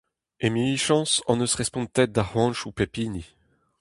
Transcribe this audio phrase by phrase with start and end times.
[0.45, 3.23] Emichañs hon eus respontet da c'hoantoù pep hini.